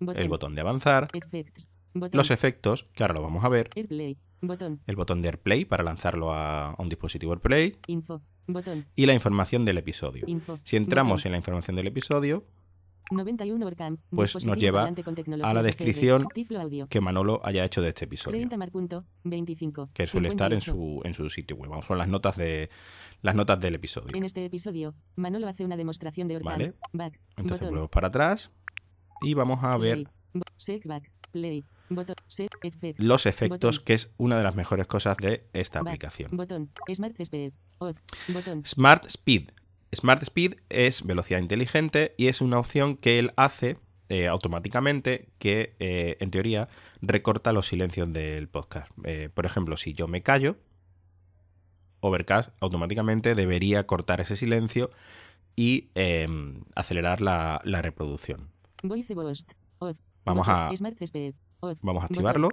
[0.00, 0.22] Botón.
[0.22, 1.68] el botón de avanzar, Effects.
[2.12, 4.16] Los efectos, que ahora lo vamos a ver, Airplay.
[4.42, 4.80] Botón.
[4.86, 8.20] el botón de AirPlay para lanzarlo a, un dispositivo AirPlay Info.
[8.46, 8.86] Botón.
[8.96, 10.24] y la información del episodio.
[10.26, 10.58] Info.
[10.64, 11.28] Si entramos Botón.
[11.28, 12.44] en la información del episodio,
[13.12, 13.98] 91 Orcam.
[14.10, 14.88] Pues nos lleva
[15.42, 16.26] a la descripción
[16.58, 16.88] Audio.
[16.88, 18.38] que Manolo haya hecho de este episodio.
[18.38, 19.04] 30 mar punto.
[19.24, 19.90] 25.
[19.92, 20.72] que suele estar en 58.
[20.72, 21.70] su, en su sitio web.
[21.70, 22.70] Vamos con las notas de
[23.20, 24.16] las notas del episodio.
[24.16, 26.52] En este episodio, Manolo hace una demostración de Orcam.
[26.52, 26.74] Vale.
[26.92, 27.20] Back.
[27.36, 28.50] Entonces volvemos para atrás
[29.22, 30.08] y vamos a ver
[30.64, 30.80] Play.
[30.84, 31.10] Back.
[31.30, 31.64] Play.
[32.98, 36.30] Los efectos, que es una de las mejores cosas de esta aplicación.
[38.66, 39.50] Smart Speed.
[39.94, 40.54] Smart Speed.
[40.68, 43.76] Es velocidad inteligente y es una opción que él hace
[44.08, 46.68] eh, automáticamente que, eh, en teoría,
[47.00, 48.90] recorta los silencios del podcast.
[49.04, 50.56] Eh, por ejemplo, si yo me callo,
[52.00, 54.90] Overcast automáticamente debería cortar ese silencio
[55.56, 56.26] y eh,
[56.74, 58.48] acelerar la, la reproducción.
[60.24, 60.68] Vamos a-.
[61.82, 62.48] Vamos a activarlo.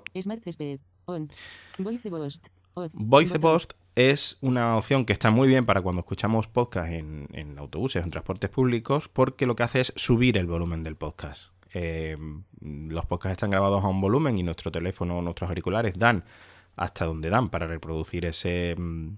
[2.94, 3.40] Voice.
[3.40, 8.04] Post es una opción que está muy bien para cuando escuchamos podcast en, en autobuses,
[8.04, 11.52] en transportes públicos, porque lo que hace es subir el volumen del podcast.
[11.74, 12.18] Eh,
[12.62, 16.24] los podcasts están grabados a un volumen y nuestro teléfono, nuestros auriculares dan
[16.80, 19.18] hasta donde dan para reproducir ese, mm,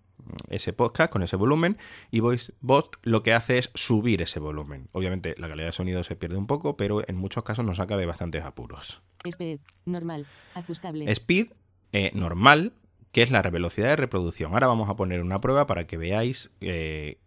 [0.49, 1.77] ese podcast con ese volumen
[2.09, 4.89] y VoiceBot lo que hace es subir ese volumen.
[4.93, 7.97] Obviamente la calidad de sonido se pierde un poco, pero en muchos casos nos saca
[7.97, 9.01] de bastantes apuros.
[9.23, 9.59] Speed.
[9.85, 10.25] Normal.
[10.55, 11.09] Ajustable.
[11.11, 11.51] Speed
[11.93, 12.73] eh, normal,
[13.11, 14.53] que es la velocidad de reproducción.
[14.53, 17.19] Ahora vamos a poner una prueba para que veáis eh,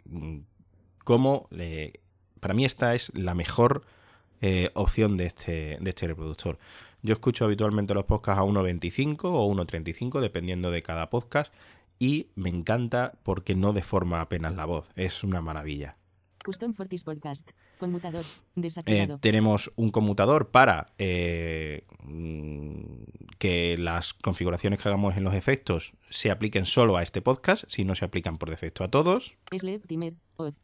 [1.05, 2.01] cómo, eh,
[2.41, 3.85] para mí esta es la mejor
[4.75, 6.59] opción de este, de este reproductor.
[7.05, 11.53] Yo escucho habitualmente los podcasts a 1.25 o 1.35, dependiendo de cada podcast,
[11.99, 14.89] y me encanta porque no deforma apenas la voz.
[14.97, 15.99] Es una maravilla.
[16.43, 17.51] Custom Fortis Podcast.
[17.79, 18.23] Conmutador.
[18.23, 19.19] Eh, Desactivado.
[19.19, 23.03] tenemos un conmutador para eh, mm,
[23.39, 27.85] que las configuraciones que hagamos en los efectos se apliquen solo a este podcast, si
[27.85, 29.35] no se aplican por defecto a todos.
[29.55, 30.15] Sleep Timer.
[30.37, 30.55] Off.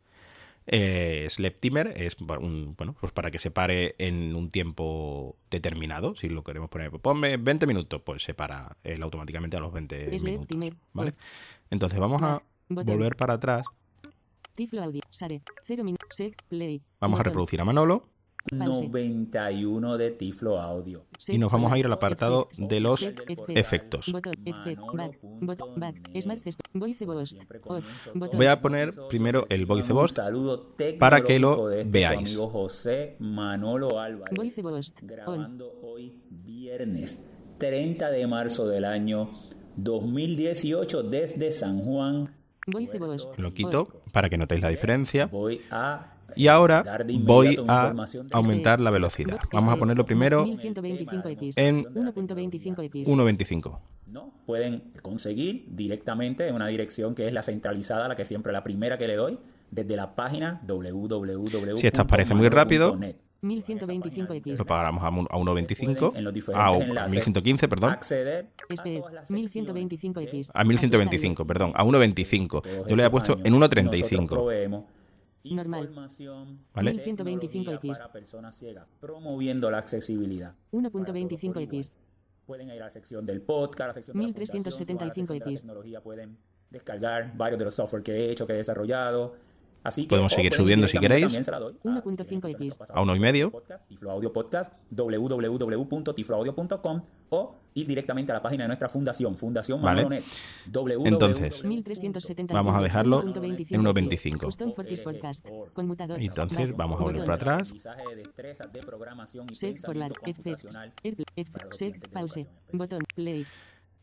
[0.67, 6.15] Eh, Sleep Timer es un- bueno, pues para que se pare en un tiempo determinado.
[6.17, 9.73] Si lo queremos poner, pues ponme 20 minutos, pues se para él automáticamente a los
[9.73, 10.47] 20 Sleep minutos.
[10.49, 10.75] Timer.
[10.93, 11.11] ¿Vale?
[11.11, 11.17] off.
[11.71, 12.95] Entonces vamos a Botón.
[12.97, 13.65] volver para atrás.
[14.55, 15.01] Tiflo audio.
[15.11, 15.41] Sare.
[15.65, 15.97] 0 min.
[16.11, 16.43] Sec.
[16.49, 16.83] Play.
[17.01, 18.10] Vamos a reproducir a Manolo.
[18.49, 18.89] Pause.
[18.89, 21.05] 91 de Tiflo Audio.
[21.29, 23.11] Y nos vamos a ir al apartado de los
[23.49, 24.13] efectos.
[28.15, 32.37] Voy a poner primero el voice saludo para que lo este veáis.
[32.37, 34.93] José Manolo Álvarez.
[35.03, 37.21] Grabando hoy viernes
[37.59, 39.31] 30 de marzo del año
[39.77, 42.35] 2018 desde San Juan.
[43.37, 45.27] Lo quito para que notéis la diferencia.
[45.27, 46.85] Voy a Y ahora
[47.21, 47.93] voy a
[48.33, 49.39] aumentar la velocidad.
[49.43, 51.55] Este- Vamos a ponerlo primero 1125x.
[51.57, 53.07] en 1.25x.
[53.09, 53.79] 1.25.
[54.07, 54.33] ¿no?
[54.47, 58.99] Pueden conseguir directamente en una dirección que es la centralizada, la que siempre la primera
[58.99, 59.39] que le doy,
[59.71, 61.77] desde la página www.
[61.77, 62.99] Si esta os parece muy rápido,
[63.43, 64.59] 1125x.
[64.59, 66.13] Lo pagamos a un- a 1.25.
[66.17, 67.91] En los A diferentes enlaces, 1115, perdón.
[67.93, 70.51] acceder a Espera, todas las secciones 1125x.
[70.53, 71.73] A 1125, perdón.
[71.75, 72.61] A 1.25.
[72.63, 74.85] todos Yo le había puesto en nosotros 1.35.
[75.45, 75.81] Normal.
[75.85, 76.93] información, ¿Vale?
[76.93, 77.51] 1125x.
[77.51, 80.55] tecnología para personas ciegas, promoviendo la accesibilidad.
[80.73, 81.93] 1.25x.
[82.47, 84.51] Pueden ir a la sección del podcast, a la sección de la 1375X.
[84.51, 86.39] fundación, a la sección de la tecnología, pueden
[86.71, 89.35] descargar varios de los software que he hecho, que he desarrollado.
[89.83, 91.23] Así que, Podemos seguir subiendo si queréis.
[91.25, 92.91] también se la doy a- 1.5X.
[92.93, 93.51] A uno y medio.
[93.51, 99.81] Podcast, Tiflo Audio Podcast, www.tifloaudio.com o ir directamente a la página de nuestra fundación, Fundación
[99.81, 100.03] Vale.
[100.03, 100.25] Manolo Net.
[100.71, 101.07] www.
[101.07, 102.53] Entonces, 1375.
[102.53, 103.73] Vamos a dejarlo 1.25x.
[103.73, 104.45] en 1.25.
[104.47, 105.49] Custom Fortis Podcast.
[105.73, 106.21] Conmutador.
[106.21, 107.69] Entonces, vamos a volver para atrás.
[111.03, 111.15] Y
[112.13, 112.47] Pause.
[112.73, 113.05] Botón.
[113.15, 113.47] Play.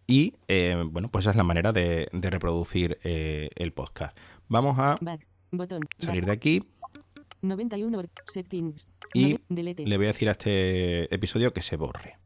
[0.08, 4.18] Eh, bueno, pues esa es la manera de, de reproducir eh, el podcast.
[4.48, 5.28] Vamos a Back.
[5.52, 5.82] Botón.
[6.00, 6.64] salir de aquí
[7.42, 8.88] 91 or- settings.
[9.14, 9.86] Y delete.
[9.86, 12.18] le voy a decir a este episodio que se borre.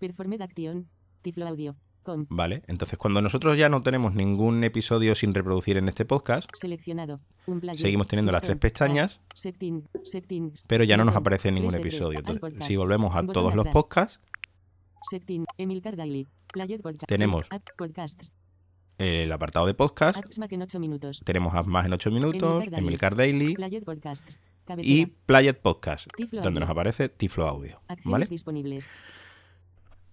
[0.00, 0.86] Performed action.
[1.22, 1.74] Tiflo audio.
[2.04, 2.26] Com.
[2.30, 2.62] ¿Vale?
[2.68, 7.20] Entonces, cuando nosotros ya no tenemos ningún episodio sin reproducir en este podcast, Seleccionado.
[7.46, 7.76] Un plugin.
[7.78, 9.36] seguimos teniendo las tres pestañas, Back.
[9.36, 9.88] Setting.
[10.04, 10.64] Settings.
[10.66, 11.94] pero ya no nos aparece ningún 3 de 3.
[11.94, 12.18] episodio.
[12.20, 14.20] Entonces, si volvemos a todos los podcasts,
[15.10, 15.44] Setting.
[15.58, 16.26] Emilcar Daily.
[16.52, 17.08] Player podcast.
[17.08, 17.42] Tenemos.
[17.76, 18.32] Podcasts.
[18.98, 21.20] El apartado de podcast, Apps Mac en 8 minutos.
[21.24, 23.54] tenemos a más en 8 minutos, Emilcar Daily.
[23.54, 24.40] Daily podcasts.
[24.82, 25.06] y.
[25.06, 26.60] Playet Podcast, Tiflo donde Audio.
[26.60, 27.80] nos aparece Tiflo Audio.
[27.88, 28.26] Acciones ¿Vale?
[28.26, 28.90] disponibles.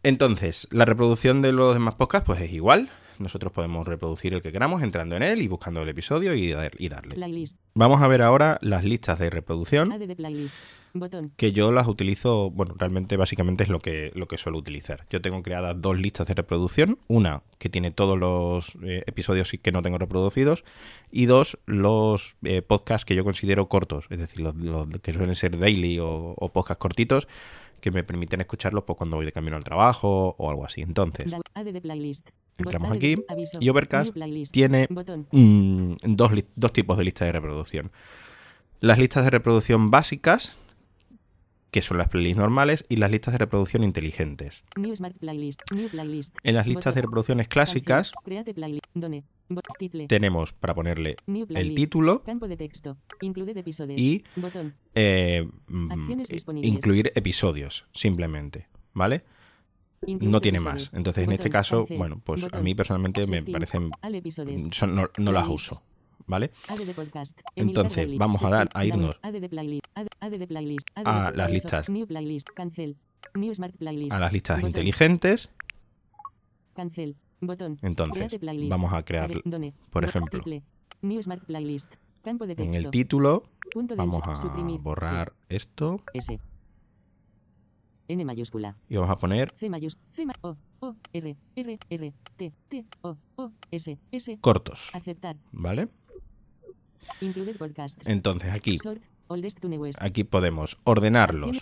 [0.04, 2.90] Entonces, la reproducción de los demás podcasts pues es igual.
[3.18, 6.74] Nosotros podemos reproducir el que queramos entrando en él y buscando el episodio y, dar-
[6.78, 7.16] y darle.
[7.16, 7.58] Playlist.
[7.74, 10.56] Vamos a ver ahora las listas de reproducción playlist.
[10.96, 11.32] Botón.
[11.36, 15.06] que yo las utilizo, bueno, realmente básicamente es lo que, lo que suelo utilizar.
[15.10, 19.72] Yo tengo creadas dos listas de reproducción, una que tiene todos los eh, episodios que
[19.72, 20.64] no tengo reproducidos
[21.12, 25.36] y dos, los eh, podcasts que yo considero cortos, es decir, los, los que suelen
[25.36, 27.28] ser daily o, o podcasts cortitos
[27.86, 30.82] que me permiten escucharlos pues, cuando voy de camino al trabajo o algo así.
[30.82, 31.32] Entonces.
[32.58, 33.18] Entramos aquí
[33.60, 34.16] y Overcast
[34.52, 34.88] tiene
[35.32, 37.92] mm, dos, dos tipos de listas de reproducción.
[38.80, 40.58] Las listas de reproducción básicas,
[41.76, 44.64] que son las playlists normales, y las listas de reproducción inteligentes.
[44.78, 45.62] New Smart playlist.
[45.74, 46.34] New playlist.
[46.42, 48.14] En las listas de reproducciones clásicas
[50.08, 52.96] tenemos para ponerle el título Campo de texto.
[53.20, 54.00] Include episodios.
[54.00, 54.74] y Botón.
[54.94, 56.12] eh, mm,
[56.64, 58.70] incluir episodios, simplemente.
[58.94, 59.26] ¿Vale?
[60.08, 60.94] No tiene más.
[60.94, 63.90] Entonces, en este caso, bueno, pues a mí personalmente me parecen...
[64.72, 65.84] Son- no, no las uso.
[66.28, 66.52] ¿Vale?
[67.56, 69.16] Entonces, vamos a dar- a irnos
[70.96, 71.88] a las listas.
[74.12, 75.50] A las listas inteligentes.
[77.82, 79.32] Entonces, vamos a crear,
[79.92, 80.42] por ejemplo,
[82.64, 83.44] en el título,
[83.98, 86.02] vamos a borrar esto.
[88.08, 88.76] N mayúscula.
[88.88, 90.06] y vamos a poner C mayúscula.
[90.14, 90.56] C ma O.
[90.80, 90.96] O.
[91.12, 91.36] R.
[91.56, 91.80] R.
[91.90, 92.14] R.
[92.38, 92.54] T.
[92.70, 92.86] T.
[93.02, 93.18] O.
[93.36, 93.52] O.
[93.72, 93.98] S.
[94.12, 94.38] S.
[94.42, 94.92] cortos.
[94.94, 95.38] Aceptar.
[95.52, 95.88] ¿Vale?
[98.08, 98.78] Entonces aquí,
[100.00, 101.58] aquí podemos ordenarlos.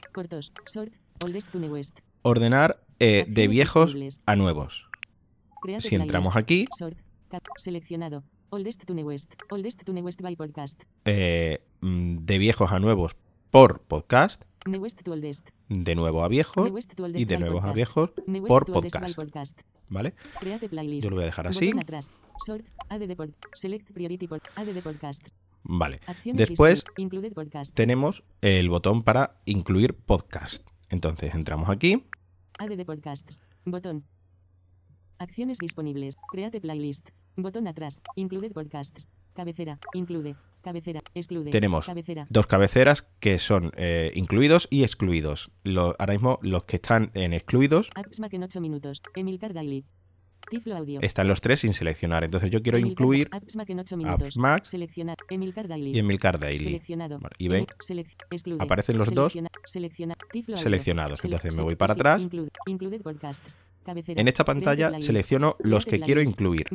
[2.21, 4.89] Ordenar eh, de viejos a nuevos.
[5.79, 6.65] Si entramos aquí.
[7.58, 8.23] Seleccionado.
[11.06, 13.15] Eh, mm, de viejos a nuevos
[13.49, 14.43] por podcast,
[15.69, 16.69] de nuevo a viejos
[17.13, 18.12] y de nuevos a viejos
[18.47, 19.17] por podcast.
[19.89, 20.13] ¿Vale?
[21.03, 21.71] Yo lo voy a dejar así.
[22.93, 23.32] Add the pod.
[23.53, 24.41] Select priority pod.
[24.56, 25.27] Add the podcast.
[25.63, 25.99] Vale.
[26.06, 26.84] Acciones Después
[27.34, 27.73] podcast.
[27.73, 30.67] tenemos el botón para incluir podcast.
[30.89, 32.06] Entonces entramos aquí,
[32.60, 33.41] Add podcasts.
[33.65, 34.03] Botón.
[35.17, 36.17] Acciones disponibles.
[36.32, 37.10] Create playlist.
[37.36, 37.99] Botón atrás.
[38.15, 39.10] Include podcasts.
[39.34, 39.79] Cabecera.
[39.95, 40.36] Include.
[40.62, 41.01] Cabecera.
[41.15, 41.49] Exclude.
[41.49, 42.27] Tenemos Cabecera.
[42.29, 45.49] dos cabeceras que son eh, incluidos y excluidos.
[45.63, 49.01] Lo- ahora mismo los que están en excluidos Apps en 8 minutos.
[49.15, 49.84] Emilcar Daily.
[51.01, 52.23] Están los tres sin seleccionar.
[52.23, 54.39] Entonces yo quiero Emilcar- incluir Apps en 8.
[54.39, 55.17] Mac Seleccionar.
[55.29, 55.91] Emilcar Daily.
[55.91, 56.79] y Emilcar Daily.
[57.38, 57.65] Y ven,
[58.32, 58.58] exclude.
[58.63, 59.34] aparecen los dos
[59.65, 61.19] seleccionados.
[61.19, 62.21] Sele- Entonces me voy para atrás.
[62.21, 63.58] Include, include podcasts.
[64.21, 66.67] En esta pantalla selecciono los que quiero incluir.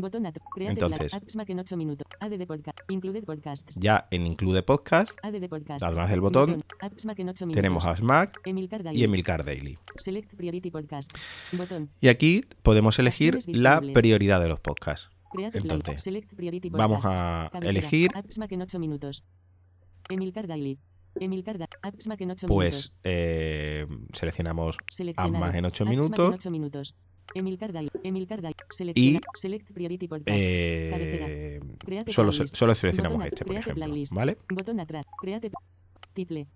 [0.72, 2.06] Entonces- pla- apps Mac en 8 minutos.
[2.20, 2.78] ADD podcast.
[2.88, 3.76] Include podcasts.
[3.80, 5.10] Ya en Include Podcast.
[5.82, 7.56] Además del botón, Apps Mac en 8 minutos.
[7.58, 9.00] tenemos a Smack Emilcar Daily.
[9.00, 9.78] y Emilcar Daily.
[12.00, 15.08] Y aquí podemos elegir la prioridad de los podcasts.
[15.52, 16.02] Entonces,
[16.70, 19.24] vamos a elegir- Apps Mac en 8 minutos.
[20.08, 20.78] Emilcar Daily.
[21.16, 21.70] Emilcar Daily.
[21.82, 24.76] Apps Mac en 8 Pues eh, seleccionamos
[25.32, 26.28] Mac en ocho Apps Mac minutos.
[26.28, 26.94] en 8 minutos.
[27.34, 29.18] Y,
[30.26, 31.60] eh,
[32.08, 33.86] solo, solo seleccionamos este, por ejemplo.
[34.12, 34.38] ¿Vale?
[34.54, 35.04] Botón atrás.
[35.20, 35.50] Create.
[36.14, 36.46] Title.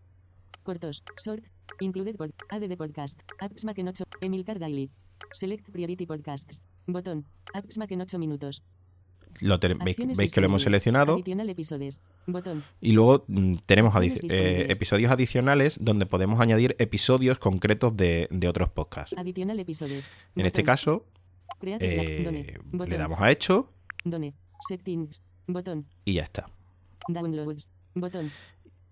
[0.63, 1.03] Cortos.
[1.25, 1.45] Short.
[1.81, 3.21] Included por ADD Podcast.
[3.39, 4.05] Apps Mac en 8.
[4.21, 4.91] Emilcar Daily.
[5.33, 6.63] Select Priority Podcasts.
[6.87, 7.27] Botón.
[7.53, 8.63] Apps Mac en 8 minutos.
[9.41, 9.97] Lo veis,
[10.33, 11.19] que lo hemos seleccionado.
[12.81, 18.49] Y luego mm, tenemos adi- eh, episodios adicionales donde podemos añadir episodios concretos de, de
[18.49, 19.15] otros podcasts.
[19.19, 20.09] Episodios.
[20.37, 21.07] En este caso,
[21.63, 23.71] eh, le damos a hecho
[24.05, 24.35] Done.
[24.69, 25.23] Settings.
[25.47, 25.87] Botón.
[26.05, 26.49] y ya está.
[27.09, 27.69] Downloads.
[27.95, 28.31] Botón.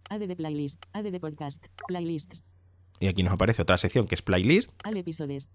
[0.09, 0.83] ADD Playlist.
[0.93, 1.67] ADD Podcast.
[1.87, 2.45] Playlists.
[2.99, 5.49] Y aquí nos aparece otra sección que es playlist Al episodios.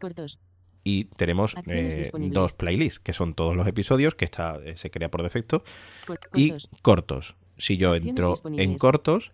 [0.00, 0.38] Cortos.
[0.88, 5.10] Y tenemos eh, dos playlists, que son todos los episodios que está, eh, se crea
[5.10, 5.64] por defecto,
[6.06, 6.68] Cor- y cortos.
[6.82, 7.36] cortos.
[7.58, 9.32] Si yo entro en cortos.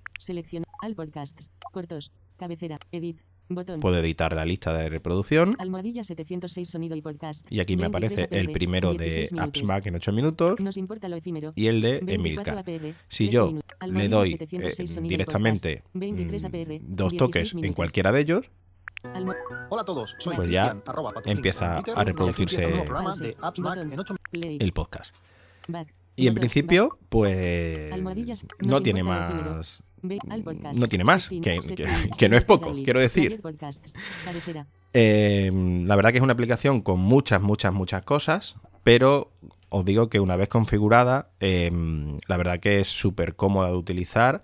[0.81, 1.51] Al podcasts.
[1.73, 2.11] Cortos.
[2.37, 2.79] Cabecera.
[2.91, 3.19] Edit.
[3.49, 3.81] Botón.
[3.81, 5.51] puedo editar la lista de reproducción.
[5.59, 7.47] Almohadilla 706 sonido y podcast.
[7.53, 9.49] Y aquí me 23 aparece el primero de 16 minutos.
[9.61, 11.53] AppsMac en 8 minutos Nos importa lo efímero.
[11.55, 12.59] y el de 24 Emilcar.
[12.59, 13.89] APR, Si 13 yo minutos.
[13.91, 15.95] le doy 706 eh, directamente podcast.
[15.97, 18.47] 23 mm, APR, dos 16 toques en cualquiera de ellos,
[19.05, 23.37] Hola a todos, soy Pues ya arroba empieza a reproducirse de
[24.61, 25.15] el podcast.
[25.67, 25.93] Back.
[26.15, 27.91] Y en principio, pues
[28.61, 29.83] no tiene más.
[30.45, 30.79] Podcast.
[30.79, 31.87] No tiene más, que, que- setting,
[32.17, 33.41] que no es poco, quiero decir.
[34.95, 35.51] Eh,
[35.85, 39.31] la verdad que es una aplicación con muchas, muchas, muchas cosas, pero
[39.69, 41.71] os digo que una vez configurada, eh,
[42.29, 44.43] la verdad que es súper cómoda de utilizar.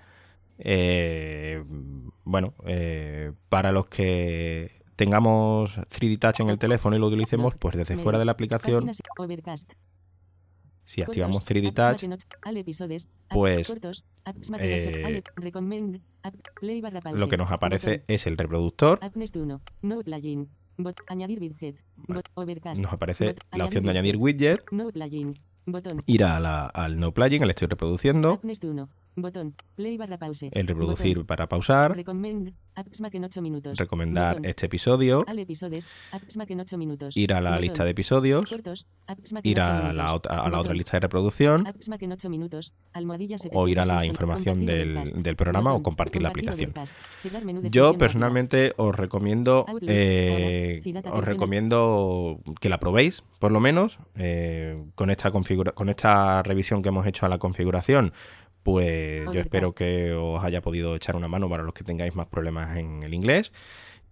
[0.60, 1.62] Eh,
[2.28, 7.76] bueno, eh, para los que tengamos 3D Touch en el teléfono y lo utilicemos, pues
[7.76, 8.84] desde fuera de la aplicación,
[10.84, 12.02] si activamos Cortos, 3D apps Mac Touch,
[13.30, 13.68] pues,
[14.60, 15.22] eh,
[17.20, 22.26] lo que nos aparece es el reproductor, Appnest 1, no plugin, bot, añadir widget, bot,
[22.34, 24.64] overcast, nos aparece la opción de añadir widget,
[26.06, 28.88] ir a la- al no plugin, al estoy reproduciendo, Appnest 1,
[29.22, 32.52] botón, play barra pause, el reproducir botón, para pausar, recommend,
[33.12, 35.88] en 8 minutos, recomendar botón, este episodio, al episodios,
[36.48, 38.86] en 8 minutos, ir a la botón, lista de episodios, cortos,
[39.42, 41.66] ir 8 a la, otra- a la otra lista de reproducción.
[41.66, 42.72] En 8 minutos,
[43.52, 46.72] o ir a la 706, información del, del programa o compartir la aplicación.
[47.70, 55.10] Yo personalmente os recomiendo eh, os recomiendo que la probéis, por lo menos, eh, con
[55.10, 58.12] esta configura con esta revisión que hemos hecho a la configuración.
[58.62, 62.26] Pues yo espero que os haya podido echar una mano para los que tengáis más
[62.26, 63.52] problemas en el inglés.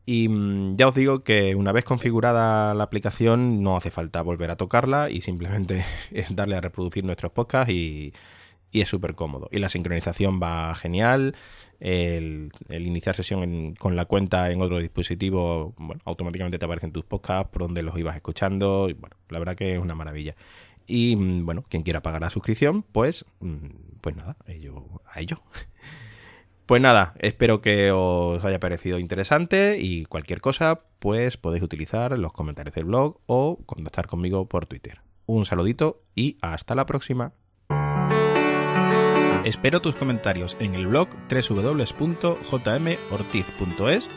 [0.07, 4.51] Y mm, ya os digo que una vez configurada la aplicación no hace falta volver
[4.51, 8.13] a tocarla y simplemente es darle a reproducir nuestros podcasts y,
[8.73, 9.49] y es súper cómodo.
[9.53, 11.35] Y la sincronización va genial.
[11.81, 16.93] El, el iniciar sesión en- con la cuenta en otro dispositivo, bueno, automáticamente te aparecen
[16.93, 18.89] tus podcasts por donde los ibas escuchando.
[18.89, 20.37] Y, bueno, la verdad que es una maravilla.
[20.87, 25.43] Y mm, bueno, quien quiera pagar la suscripción, pues, mm, pues nada, ello, a ello.
[26.67, 32.33] Pues nada, espero que os haya parecido interesante y cualquier cosa, pues podéis utilizar los
[32.33, 35.01] comentarios del blog o contactar conmigo por Twitter.
[35.27, 37.35] Un saludito y hasta la próxima.
[39.45, 44.11] Espero tus comentarios en el blog www.jmortiz.es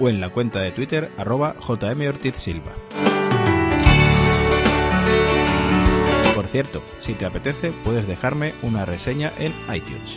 [0.00, 1.54] o en la cuenta de Twitter arroba.
[6.34, 10.16] Por cierto, si te apetece, puedes dejarme una reseña en iTunes.